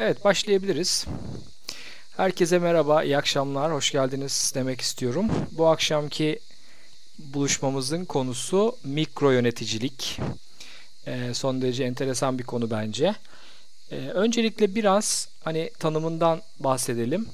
Evet 0.00 0.24
başlayabiliriz. 0.24 1.06
Herkese 2.16 2.58
merhaba, 2.58 3.02
iyi 3.02 3.18
akşamlar, 3.18 3.72
hoş 3.72 3.92
geldiniz 3.92 4.52
demek 4.54 4.80
istiyorum. 4.80 5.26
Bu 5.52 5.66
akşamki 5.66 6.38
buluşmamızın 7.18 8.04
konusu 8.04 8.76
mikro 8.84 9.30
yöneticilik. 9.30 10.20
Ee, 11.06 11.34
son 11.34 11.62
derece 11.62 11.84
enteresan 11.84 12.38
bir 12.38 12.44
konu 12.44 12.70
bence. 12.70 13.14
Ee, 13.90 13.96
öncelikle 13.96 14.74
biraz 14.74 15.28
hani 15.44 15.70
tanımından 15.78 16.42
bahsedelim. 16.60 17.28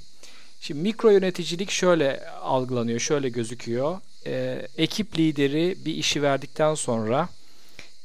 Şimdi 0.61 0.81
mikro 0.81 1.11
yöneticilik 1.11 1.71
şöyle 1.71 2.29
algılanıyor, 2.29 3.01
şöyle 3.01 3.29
gözüküyor. 3.29 4.01
Ee, 4.27 4.67
ekip 4.79 5.19
lideri 5.19 5.77
bir 5.85 5.95
işi 5.95 6.23
verdikten 6.23 6.75
sonra 6.75 7.29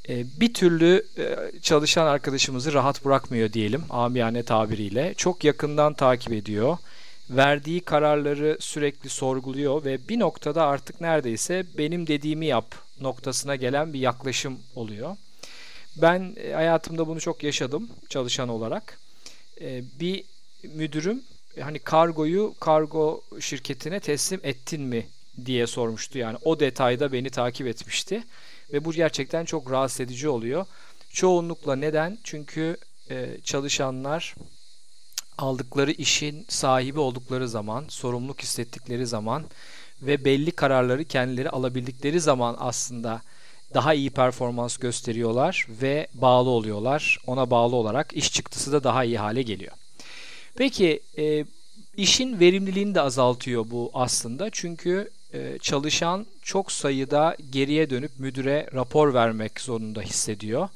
bir 0.10 0.54
türlü 0.54 1.06
e, 1.18 1.52
çalışan 1.62 2.06
arkadaşımızı 2.06 2.74
rahat 2.74 3.06
bırakmıyor 3.06 3.54
diyelim 3.54 3.84
amiyane 3.90 4.44
tabiriyle. 4.44 5.14
Çok 5.18 5.44
yakından 5.44 5.94
takip 5.94 6.34
ediyor. 6.34 6.78
Verdiği 7.30 7.82
kararları 7.82 8.58
sürekli 8.60 9.10
sorguluyor 9.10 9.86
ve 9.86 10.10
bir 10.10 10.20
noktada 10.20 10.66
artık 10.66 11.02
neredeyse 11.02 11.66
benim 11.78 12.08
dediğimi 12.08 12.46
yap 12.46 12.76
noktasına 13.02 13.56
gelen 13.56 13.94
bir 13.94 14.00
yaklaşım 14.00 14.60
oluyor. 14.76 15.18
Ben 15.98 16.36
e, 16.44 16.52
hayatımda 16.52 17.08
bunu 17.08 17.20
çok 17.20 17.44
yaşadım 17.44 17.90
çalışan 18.10 18.50
olarak. 18.50 19.00
Bir 20.00 20.24
müdürüm 20.64 21.22
hani 21.62 21.80
kargoyu 21.80 22.54
kargo 22.60 23.24
şirketine 23.40 24.00
teslim 24.00 24.40
ettin 24.44 24.82
mi 24.82 25.08
diye 25.46 25.68
sormuştu. 25.68 26.18
Yani 26.18 26.38
o 26.44 26.60
detayda 26.60 27.12
beni 27.12 27.30
takip 27.30 27.68
etmişti. 27.68 28.24
Ve 28.74 28.86
bu 28.86 28.94
gerçekten 28.94 29.46
çok 29.46 29.72
rahatsız 29.72 30.02
edici 30.02 30.30
oluyor. 30.30 30.66
Çoğunlukla 31.10 31.76
neden? 31.76 32.18
Çünkü 32.24 32.78
e, 33.10 33.38
çalışanlar 33.44 34.36
aldıkları 35.38 35.92
işin 35.92 36.46
sahibi 36.50 37.00
oldukları 37.00 37.50
zaman, 37.50 37.86
sorumluluk 37.90 38.42
hissettikleri 38.42 39.08
zaman 39.08 39.44
ve 40.02 40.26
belli 40.26 40.52
kararları 40.52 41.06
kendileri 41.06 41.50
alabildikleri 41.50 42.20
zaman 42.20 42.56
aslında 42.60 43.22
daha 43.74 43.94
iyi 43.94 44.10
performans 44.10 44.78
gösteriyorlar 44.78 45.68
ve 45.70 46.08
bağlı 46.14 46.50
oluyorlar. 46.50 47.18
Ona 47.28 47.52
bağlı 47.52 47.76
olarak 47.76 48.14
iş 48.14 48.34
çıktısı 48.34 48.72
da 48.72 48.84
daha 48.84 49.04
iyi 49.04 49.18
hale 49.18 49.42
geliyor. 49.42 49.74
Peki 50.56 51.00
e, 51.18 51.46
işin 51.98 52.40
verimliliğini 52.40 52.96
de 52.96 53.02
azaltıyor 53.02 53.66
bu 53.72 53.92
aslında. 53.94 54.50
Çünkü 54.52 55.10
çalışan 55.62 56.26
çok 56.42 56.72
sayıda 56.72 57.38
geriye 57.50 57.90
dönüp 57.90 58.12
müdüre 58.20 58.70
rapor 58.74 59.14
vermek 59.14 59.62
zorunda 59.62 60.02
hissediyor. 60.02 60.70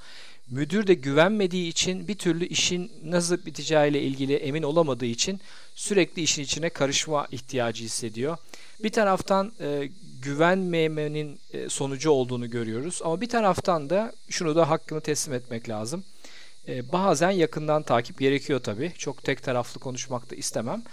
Müdür 0.49 0.87
de 0.87 0.93
güvenmediği 0.93 1.67
için 1.67 2.07
bir 2.07 2.15
türlü 2.15 2.45
işin 2.45 2.91
nasıl 3.03 3.45
biteceğiyle 3.45 4.01
ilgili 4.01 4.35
emin 4.35 4.63
olamadığı 4.63 5.05
için 5.05 5.39
sürekli 5.75 6.21
işin 6.21 6.43
içine 6.43 6.69
karışma 6.69 7.27
ihtiyacı 7.31 7.83
hissediyor. 7.83 8.37
Bir 8.83 8.89
taraftan 8.89 9.51
e, 9.59 9.89
güvenmemenin 10.21 11.39
e, 11.53 11.69
sonucu 11.69 12.11
olduğunu 12.11 12.49
görüyoruz 12.49 13.01
ama 13.03 13.21
bir 13.21 13.29
taraftan 13.29 13.89
da 13.89 14.13
şunu 14.29 14.55
da 14.55 14.69
hakkını 14.69 15.01
teslim 15.01 15.33
etmek 15.33 15.69
lazım. 15.69 16.03
E, 16.67 16.91
bazen 16.91 17.31
yakından 17.31 17.83
takip 17.83 18.19
gerekiyor 18.19 18.59
tabii. 18.59 18.93
Çok 18.97 19.23
tek 19.23 19.43
taraflı 19.43 19.79
konuşmak 19.79 20.31
da 20.31 20.35
istemem. 20.35 20.83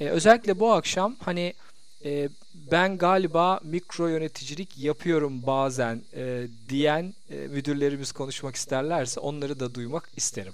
E, 0.00 0.08
özellikle 0.08 0.60
bu 0.60 0.72
akşam 0.72 1.16
hani 1.20 1.54
e, 2.04 2.28
ben 2.70 2.98
galiba 2.98 3.60
mikro 3.64 4.08
yöneticilik 4.08 4.78
yapıyorum 4.78 5.42
bazen 5.46 6.02
e, 6.14 6.46
diyen 6.68 7.14
e, 7.30 7.34
müdürlerimiz 7.36 8.12
konuşmak 8.12 8.56
isterlerse 8.56 9.20
onları 9.20 9.60
da 9.60 9.74
duymak 9.74 10.10
isterim. 10.16 10.52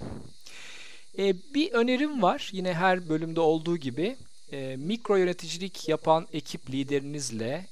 E, 1.18 1.34
bir 1.54 1.72
önerim 1.72 2.22
var 2.22 2.50
yine 2.52 2.74
her 2.74 3.08
bölümde 3.08 3.40
olduğu 3.40 3.76
gibi 3.76 4.16
e, 4.52 4.76
mikro 4.76 5.16
yöneticilik 5.16 5.88
yapan 5.88 6.26
ekip 6.32 6.70
liderinizle 6.70 7.66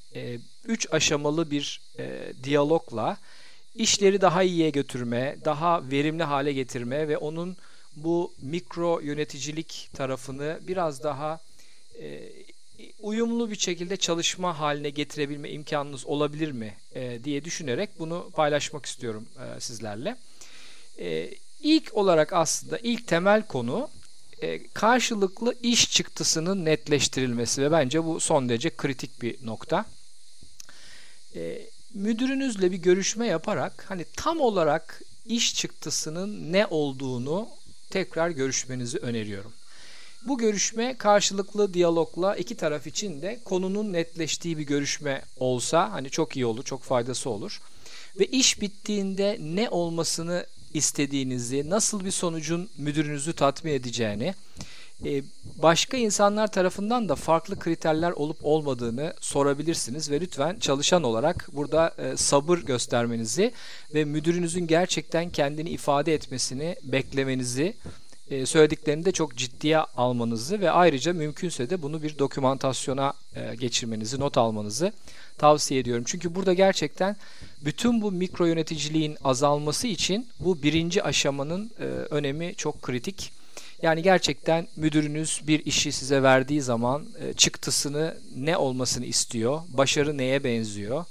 3 0.64 0.86
e, 0.86 0.88
aşamalı 0.90 1.50
bir 1.50 1.80
e, 1.98 2.32
diyalogla 2.44 3.16
işleri 3.74 4.20
daha 4.20 4.42
iyiye 4.42 4.70
götürme, 4.70 5.36
daha 5.44 5.90
verimli 5.90 6.22
hale 6.22 6.52
getirme 6.52 7.08
ve 7.08 7.16
onun 7.16 7.56
bu 7.96 8.32
mikro 8.42 9.00
yöneticilik 9.00 9.90
tarafını 9.94 10.60
biraz 10.68 11.02
daha 11.02 11.40
e, 12.00 12.20
uyumlu 13.02 13.50
bir 13.50 13.58
şekilde 13.58 13.96
çalışma 13.96 14.60
haline 14.60 14.90
getirebilme 14.90 15.50
imkanınız 15.50 16.06
olabilir 16.06 16.52
mi 16.52 16.74
e, 16.94 17.24
diye 17.24 17.44
düşünerek 17.44 17.90
bunu 17.98 18.30
paylaşmak 18.34 18.86
istiyorum 18.86 19.28
e, 19.38 19.60
sizlerle. 19.60 20.16
E, 20.98 21.30
ilk 21.62 21.94
olarak 21.94 22.32
aslında 22.32 22.78
ilk 22.78 23.06
temel 23.06 23.46
konu 23.46 23.88
e, 24.42 24.68
karşılıklı 24.68 25.54
iş 25.62 25.90
çıktısının 25.90 26.64
netleştirilmesi 26.64 27.62
ve 27.62 27.72
bence 27.72 28.04
bu 28.04 28.20
son 28.20 28.48
derece 28.48 28.70
kritik 28.76 29.22
bir 29.22 29.46
nokta. 29.46 29.84
E, 31.34 31.62
müdürünüzle 31.94 32.72
bir 32.72 32.76
görüşme 32.76 33.26
yaparak 33.26 33.84
hani 33.88 34.04
tam 34.16 34.40
olarak 34.40 35.02
iş 35.26 35.54
çıktısının 35.54 36.52
ne 36.52 36.66
olduğunu 36.66 37.48
tekrar 37.90 38.30
görüşmenizi 38.30 38.98
öneriyorum. 38.98 39.52
Bu 40.26 40.38
görüşme 40.38 40.96
karşılıklı 40.98 41.74
diyalogla 41.74 42.36
iki 42.36 42.56
taraf 42.56 42.86
için 42.86 43.22
de 43.22 43.40
konunun 43.44 43.92
netleştiği 43.92 44.58
bir 44.58 44.62
görüşme 44.62 45.22
olsa 45.36 45.92
hani 45.92 46.10
çok 46.10 46.36
iyi 46.36 46.46
olur, 46.46 46.64
çok 46.64 46.82
faydası 46.82 47.30
olur. 47.30 47.60
Ve 48.18 48.26
iş 48.26 48.60
bittiğinde 48.60 49.38
ne 49.40 49.68
olmasını 49.68 50.46
istediğinizi, 50.74 51.70
nasıl 51.70 52.04
bir 52.04 52.10
sonucun 52.10 52.70
müdürünüzü 52.78 53.32
tatmin 53.32 53.72
edeceğini, 53.72 54.34
e, 55.04 55.22
başka 55.62 55.96
insanlar 55.96 56.52
tarafından 56.52 57.08
da 57.08 57.14
farklı 57.14 57.58
kriterler 57.58 58.10
olup 58.10 58.38
olmadığını 58.42 59.14
sorabilirsiniz 59.20 60.10
ve 60.10 60.20
lütfen 60.20 60.56
çalışan 60.58 61.02
olarak 61.02 61.48
burada 61.52 61.94
e, 61.98 62.16
sabır 62.16 62.58
göstermenizi 62.58 63.52
ve 63.94 64.04
müdürünüzün 64.04 64.66
gerçekten 64.66 65.30
kendini 65.30 65.70
ifade 65.70 66.14
etmesini 66.14 66.76
beklemenizi 66.82 67.74
e, 68.30 68.46
söylediklerini 68.46 69.04
de 69.04 69.12
çok 69.12 69.36
ciddiye 69.36 69.78
almanızı 69.78 70.60
ve 70.60 70.70
ayrıca 70.70 71.12
mümkünse 71.12 71.70
de 71.70 71.82
bunu 71.82 72.02
bir 72.02 72.18
dokümantasyona 72.18 73.12
e, 73.36 73.54
geçirmenizi, 73.54 74.20
not 74.20 74.38
almanızı 74.38 74.92
tavsiye 75.38 75.80
ediyorum. 75.80 76.04
Çünkü 76.06 76.34
burada 76.34 76.52
gerçekten 76.52 77.16
bütün 77.64 78.02
bu 78.02 78.12
mikro 78.12 78.46
yöneticiliğin 78.46 79.16
azalması 79.24 79.86
için 79.86 80.28
bu 80.40 80.62
birinci 80.62 81.02
aşamanın 81.02 81.70
e, 81.80 81.84
önemi 81.84 82.54
çok 82.54 82.82
kritik. 82.82 83.32
Yani 83.82 84.02
gerçekten 84.02 84.68
müdürünüz 84.76 85.40
bir 85.46 85.66
işi 85.66 85.92
size 85.92 86.22
verdiği 86.22 86.62
zaman 86.62 87.06
çıktısını 87.36 88.18
ne 88.36 88.56
olmasını 88.56 89.04
istiyor, 89.04 89.60
başarı 89.68 90.18
neye 90.18 90.44
benziyor, 90.44 91.04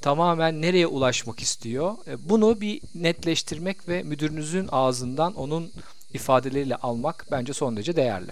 tamamen 0.00 0.62
nereye 0.62 0.86
ulaşmak 0.86 1.40
istiyor. 1.40 1.94
Bunu 2.18 2.60
bir 2.60 2.80
netleştirmek 2.94 3.88
ve 3.88 4.02
müdürünüzün 4.02 4.68
ağzından 4.72 5.34
onun 5.34 5.72
ifadeleriyle 6.14 6.76
almak 6.76 7.26
bence 7.30 7.52
son 7.52 7.76
derece 7.76 7.96
değerli. 7.96 8.30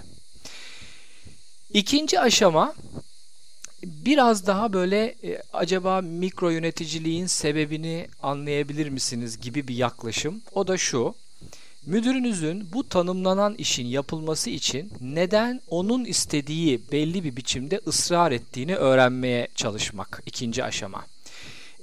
İkinci 1.74 2.20
aşama 2.20 2.74
biraz 3.84 4.46
daha 4.46 4.72
böyle 4.72 5.04
e, 5.24 5.42
acaba 5.52 6.00
mikro 6.00 6.50
yöneticiliğin 6.50 7.26
sebebini 7.26 8.08
anlayabilir 8.22 8.88
misiniz 8.88 9.40
gibi 9.40 9.68
bir 9.68 9.74
yaklaşım. 9.74 10.42
O 10.52 10.66
da 10.66 10.78
şu. 10.78 11.14
Müdürünüzün 11.86 12.72
bu 12.72 12.88
tanımlanan 12.88 13.54
işin 13.54 13.86
yapılması 13.86 14.50
için 14.50 14.92
neden 15.00 15.60
onun 15.68 16.04
istediği 16.04 16.80
belli 16.92 17.24
bir 17.24 17.36
biçimde 17.36 17.80
ısrar 17.86 18.32
ettiğini 18.32 18.76
öğrenmeye 18.76 19.48
çalışmak 19.54 20.22
ikinci 20.26 20.64
aşama. 20.64 21.04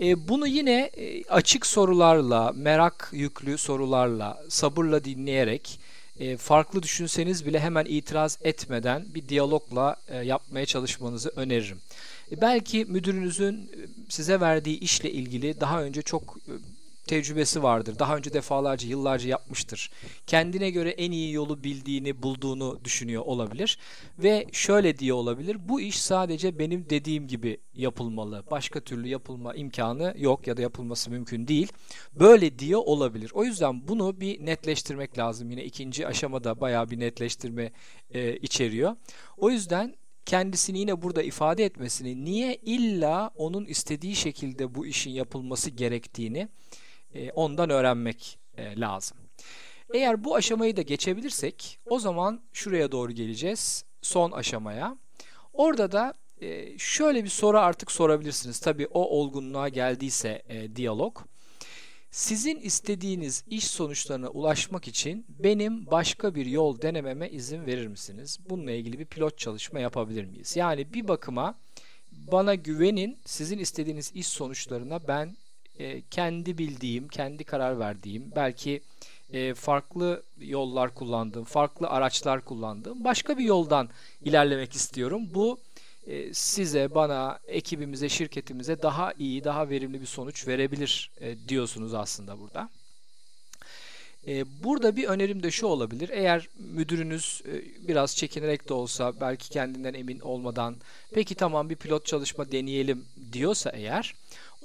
E, 0.02 0.28
bunu 0.28 0.48
yine 0.48 0.92
e, 0.98 1.24
açık 1.24 1.66
sorularla, 1.66 2.52
merak 2.56 3.10
yüklü 3.12 3.58
sorularla, 3.58 4.44
sabırla 4.50 5.04
dinleyerek 5.04 5.80
e, 6.20 6.38
farklı 6.38 6.84
düşünseniz 6.84 7.46
bile 7.46 7.60
hemen 7.60 7.86
itiraz 7.86 8.38
etmeden 8.42 9.06
bir 9.16 9.30
diyalogla 9.30 9.96
e, 10.08 10.18
yapmaya 10.18 10.66
çalışmanızı 10.66 11.32
öneririm. 11.36 11.78
E, 12.32 12.42
belki 12.42 12.86
müdürünüzün 12.86 13.72
size 14.10 14.40
verdiği 14.40 14.80
işle 14.80 15.12
ilgili 15.12 15.60
daha 15.60 15.84
önce 15.84 16.02
çok 16.02 16.38
tecrübesi 17.10 17.64
vardır. 17.64 18.00
Daha 18.00 18.18
önce 18.18 18.34
defalarca, 18.34 18.88
yıllarca 18.88 19.30
yapmıştır. 19.30 19.92
Kendine 20.28 20.70
göre 20.70 20.90
en 20.90 21.12
iyi 21.12 21.34
yolu 21.34 21.64
bildiğini, 21.64 22.24
bulduğunu 22.24 22.80
düşünüyor 22.84 23.24
olabilir. 23.26 23.78
Ve 24.20 24.46
şöyle 24.52 25.00
diye 25.00 25.14
olabilir. 25.14 25.58
Bu 25.70 25.82
iş 25.82 26.02
sadece 26.02 26.60
benim 26.60 26.90
dediğim 26.90 27.28
gibi 27.28 27.58
yapılmalı. 27.74 28.44
Başka 28.52 28.80
türlü 28.80 29.08
yapılma 29.08 29.54
imkanı 29.54 30.14
yok 30.18 30.48
ya 30.48 30.58
da 30.58 30.62
yapılması 30.62 31.12
mümkün 31.12 31.48
değil. 31.48 31.72
Böyle 32.20 32.60
diye 32.60 32.78
olabilir. 32.78 33.32
O 33.34 33.44
yüzden 33.44 33.88
bunu 33.88 34.22
bir 34.22 34.46
netleştirmek 34.46 35.18
lazım. 35.18 35.52
Yine 35.52 35.64
ikinci 35.64 36.08
aşamada 36.08 36.62
bayağı 36.62 36.90
bir 36.90 37.00
netleştirme 37.00 37.72
e, 38.14 38.38
içeriyor. 38.38 38.96
O 39.38 39.50
yüzden 39.50 39.96
kendisini 40.26 40.80
yine 40.80 41.02
burada 41.02 41.24
ifade 41.24 41.66
etmesini, 41.66 42.26
niye 42.26 42.56
illa 42.56 43.32
onun 43.36 43.66
istediği 43.66 44.16
şekilde 44.16 44.76
bu 44.76 44.86
işin 44.86 45.12
yapılması 45.12 45.70
gerektiğini 45.70 46.48
e, 47.14 47.32
ondan 47.32 47.70
öğrenmek 47.70 48.40
e, 48.58 48.80
lazım. 48.80 49.18
Eğer 49.94 50.24
bu 50.24 50.36
aşamayı 50.36 50.78
da 50.78 50.82
geçebilirsek 50.82 51.80
o 51.86 52.00
zaman 52.00 52.42
şuraya 52.54 52.92
doğru 52.92 53.12
geleceğiz. 53.12 53.84
Son 54.02 54.32
aşamaya. 54.32 54.98
Orada 55.54 55.92
da 55.92 56.14
e, 56.42 56.78
şöyle 56.78 57.24
bir 57.24 57.30
soru 57.30 57.60
artık 57.60 57.92
sorabilirsiniz. 57.92 58.60
Tabii 58.60 58.88
o 58.88 59.02
olgunluğa 59.20 59.70
geldiyse 59.70 60.44
diyalog. 60.76 61.20
Sizin 62.12 62.60
istediğiniz 62.60 63.44
iş 63.50 63.68
sonuçlarına 63.68 64.30
ulaşmak 64.30 64.88
için 64.88 65.26
benim 65.30 65.86
başka 65.86 66.36
bir 66.36 66.46
yol 66.46 66.82
denememe 66.82 67.30
izin 67.30 67.66
verir 67.66 67.88
misiniz? 67.88 68.40
Bununla 68.50 68.72
ilgili 68.72 69.00
bir 69.00 69.06
pilot 69.06 69.38
çalışma 69.38 69.80
yapabilir 69.80 70.26
miyiz? 70.26 70.56
Yani 70.56 70.94
bir 70.94 71.08
bakıma 71.08 71.56
bana 72.12 72.56
güvenin, 72.56 73.20
sizin 73.26 73.60
istediğiniz 73.60 74.12
iş 74.16 74.28
sonuçlarına 74.28 75.08
ben 75.08 75.36
e, 75.80 76.02
kendi 76.12 76.58
bildiğim, 76.58 77.08
kendi 77.08 77.44
karar 77.44 77.80
verdiğim, 77.80 78.32
belki 78.36 78.82
e, 79.34 79.54
farklı 79.54 80.24
yollar 80.40 80.94
kullandığım, 80.94 81.44
farklı 81.44 81.88
araçlar 81.88 82.46
kullandığım 82.46 83.04
başka 83.04 83.38
bir 83.38 83.44
yoldan 83.44 83.90
ilerlemek 84.26 84.74
istiyorum. 84.74 85.22
Bu 85.34 85.60
e, 86.08 86.34
size, 86.34 86.96
bana, 86.96 87.40
ekibimize, 87.48 88.10
şirketimize 88.10 88.82
daha 88.82 89.14
iyi, 89.20 89.44
daha 89.44 89.70
verimli 89.70 90.02
bir 90.02 90.06
sonuç 90.06 90.48
verebilir 90.48 91.12
diyorsunuz 91.48 91.94
aslında 91.94 92.40
burada. 92.40 92.70
Burada 94.64 94.96
bir 94.96 95.04
önerim 95.04 95.44
de 95.44 95.52
şu 95.52 95.68
olabilir. 95.68 96.10
Eğer 96.14 96.48
müdürünüz 96.58 97.42
biraz 97.88 98.16
çekinerek 98.16 98.70
de 98.70 98.74
olsa 98.74 99.14
belki 99.22 99.50
kendinden 99.50 99.94
emin 99.94 100.20
olmadan 100.20 100.76
peki 101.14 101.36
tamam 101.36 101.70
bir 101.70 101.76
pilot 101.76 102.06
çalışma 102.06 102.52
deneyelim 102.52 103.06
diyorsa 103.34 103.70
eğer 103.70 104.16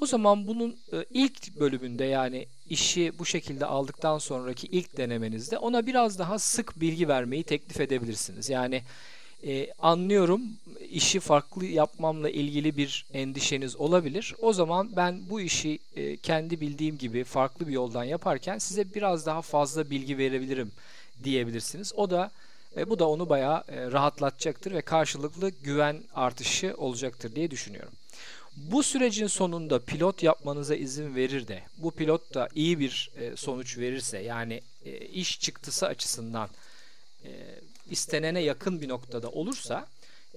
o 0.04 0.06
zaman 0.06 0.46
bunun 0.46 0.76
ilk 1.10 1.60
bölümünde 1.60 2.04
yani 2.04 2.46
işi 2.70 3.12
bu 3.18 3.26
şekilde 3.26 3.66
aldıktan 3.66 4.18
sonraki 4.18 4.66
ilk 4.66 4.96
denemenizde 4.96 5.58
ona 5.58 5.86
biraz 5.86 6.18
daha 6.18 6.38
sık 6.38 6.80
bilgi 6.80 7.08
vermeyi 7.08 7.42
teklif 7.42 7.80
edebilirsiniz. 7.80 8.50
Yani 8.50 8.82
e, 9.46 9.72
anlıyorum 9.78 10.42
işi 10.90 11.20
farklı 11.20 11.64
yapmamla 11.66 12.30
ilgili 12.30 12.76
bir 12.76 13.06
endişeniz 13.12 13.76
olabilir. 13.76 14.34
O 14.42 14.52
zaman 14.52 14.90
ben 14.96 15.20
bu 15.30 15.40
işi 15.40 15.78
e, 15.96 16.16
kendi 16.16 16.60
bildiğim 16.60 16.98
gibi 16.98 17.24
farklı 17.24 17.68
bir 17.68 17.72
yoldan 17.72 18.04
yaparken 18.04 18.58
size 18.58 18.94
biraz 18.94 19.26
daha 19.26 19.42
fazla 19.42 19.90
bilgi 19.90 20.18
verebilirim 20.18 20.72
diyebilirsiniz. 21.24 21.92
O 21.96 22.10
da 22.10 22.30
e, 22.76 22.90
bu 22.90 22.98
da 22.98 23.08
onu 23.08 23.28
bayağı 23.28 23.64
e, 23.68 23.90
rahatlatacaktır 23.92 24.72
ve 24.72 24.82
karşılıklı 24.82 25.50
güven 25.50 25.96
artışı 26.14 26.74
olacaktır 26.76 27.34
diye 27.34 27.50
düşünüyorum. 27.50 27.92
Bu 28.56 28.82
sürecin 28.82 29.26
sonunda 29.26 29.78
pilot 29.78 30.22
yapmanıza 30.22 30.74
izin 30.74 31.14
verir 31.14 31.48
de 31.48 31.62
bu 31.78 31.90
pilot 31.90 32.34
da 32.34 32.48
iyi 32.54 32.80
bir 32.80 33.10
e, 33.16 33.36
sonuç 33.36 33.78
verirse 33.78 34.18
yani 34.18 34.60
e, 34.84 34.96
iş 34.98 35.40
çıktısı 35.40 35.86
açısından 35.86 36.48
e, 37.24 37.30
istenene 37.90 38.40
yakın 38.40 38.80
bir 38.80 38.88
noktada 38.88 39.30
olursa 39.30 39.86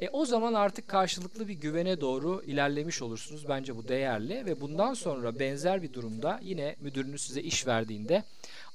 e, 0.02 0.10
o 0.10 0.26
zaman 0.26 0.54
artık 0.54 0.88
karşılıklı 0.88 1.48
bir 1.48 1.54
güvene 1.54 2.02
doğru 2.02 2.44
ilerlemiş 2.48 3.02
olursunuz. 3.02 3.50
Bence 3.50 3.76
bu 3.76 3.88
değerli 3.88 4.46
ve 4.46 4.62
bundan 4.62 4.94
sonra 4.94 5.40
benzer 5.40 5.84
bir 5.84 5.94
durumda 5.94 6.40
yine 6.44 6.76
müdürünüz 6.80 7.22
size 7.22 7.42
iş 7.42 7.68
verdiğinde 7.68 8.24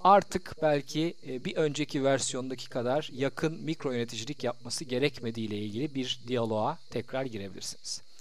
artık 0.01 0.55
belki 0.63 1.15
bir 1.45 1.57
önceki 1.57 2.05
versiyondaki 2.05 2.69
kadar 2.69 3.11
yakın 3.13 3.63
mikro 3.63 3.93
yöneticilik 3.93 4.45
yapması 4.45 4.85
gerekmediği 4.85 5.49
ile 5.49 5.59
ilgili 5.59 5.95
bir 5.95 6.21
diyaloğa 6.29 6.79
tekrar 6.91 7.25
girebilirsiniz. 7.25 8.12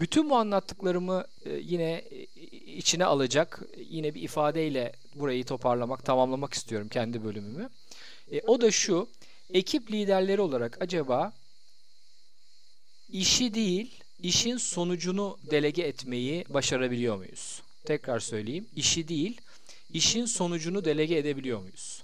Bütün 0.00 0.30
bu 0.30 0.36
anlattıklarımı 0.36 1.24
e, 1.44 1.50
yine 1.52 1.92
e, 1.92 2.22
içine 2.76 3.04
alacak 3.04 3.62
yine 3.76 4.14
bir 4.14 4.22
ifadeyle 4.22 4.92
burayı 5.14 5.44
toparlamak, 5.44 6.04
tamamlamak 6.04 6.54
istiyorum 6.54 6.88
kendi 6.88 7.24
bölümümü. 7.24 7.70
E, 8.32 8.40
o 8.40 8.60
da 8.60 8.70
şu, 8.70 9.08
ekip 9.50 9.92
liderleri 9.92 10.40
olarak 10.40 10.82
acaba 10.82 11.32
işi 13.08 13.54
değil, 13.54 14.00
işin 14.18 14.56
sonucunu 14.56 15.38
delege 15.50 15.82
etmeyi 15.82 16.44
başarabiliyor 16.48 17.16
muyuz? 17.16 17.62
Tekrar 17.84 18.20
söyleyeyim, 18.20 18.66
işi 18.76 19.08
değil, 19.08 19.40
işin 19.92 20.24
sonucunu 20.24 20.84
delege 20.84 21.16
edebiliyor 21.16 21.60
muyuz? 21.60 22.02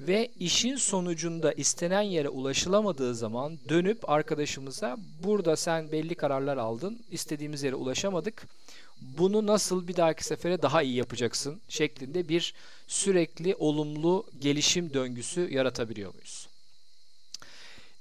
Ve 0.00 0.30
işin 0.40 0.76
sonucunda 0.76 1.52
istenen 1.52 2.02
yere 2.02 2.28
ulaşılamadığı 2.28 3.14
zaman 3.14 3.58
dönüp 3.68 4.10
arkadaşımıza 4.10 4.96
burada 5.24 5.56
sen 5.56 5.92
belli 5.92 6.14
kararlar 6.14 6.56
aldın, 6.56 6.98
istediğimiz 7.10 7.62
yere 7.62 7.74
ulaşamadık. 7.74 8.46
Bunu 9.00 9.46
nasıl 9.46 9.88
bir 9.88 9.96
dahaki 9.96 10.24
sefere 10.24 10.62
daha 10.62 10.82
iyi 10.82 10.94
yapacaksın 10.94 11.60
şeklinde 11.68 12.28
bir 12.28 12.54
sürekli 12.86 13.54
olumlu 13.54 14.26
gelişim 14.40 14.94
döngüsü 14.94 15.48
yaratabiliyor 15.52 16.14
muyuz? 16.14 16.48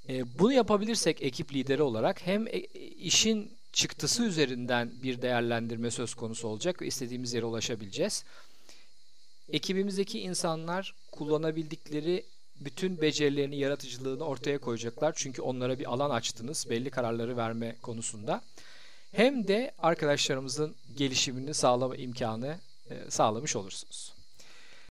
E, 0.10 0.40
bunu 0.40 0.54
yapabilirsek 0.54 1.22
ekip 1.22 1.54
lideri 1.54 1.82
olarak 1.82 2.28
hem 2.28 2.48
e, 2.48 2.60
işin 3.00 3.52
çıktısı 3.74 4.24
üzerinden 4.24 4.92
bir 5.04 5.22
değerlendirme 5.22 5.92
söz 5.92 6.14
konusu 6.14 6.48
olacak 6.48 6.82
ve 6.82 6.88
istediğimiz 6.88 7.34
yere 7.34 7.46
ulaşabileceğiz. 7.46 8.24
Ekibimizdeki 9.50 10.20
insanlar 10.20 10.96
kullanabildikleri 11.12 12.26
bütün 12.60 13.02
becerilerini, 13.02 13.58
yaratıcılığını 13.58 14.24
ortaya 14.24 14.58
koyacaklar. 14.58 15.14
Çünkü 15.16 15.42
onlara 15.42 15.80
bir 15.80 15.94
alan 15.94 16.10
açtınız 16.10 16.70
belli 16.70 16.90
kararları 16.90 17.38
verme 17.38 17.76
konusunda. 17.82 18.42
Hem 19.12 19.48
de 19.48 19.72
arkadaşlarımızın 19.80 20.76
gelişimini 20.98 21.54
sağlama 21.54 21.96
imkanı 21.96 22.60
e, 22.90 23.12
sağlamış 23.12 23.56
olursunuz. 23.56 24.15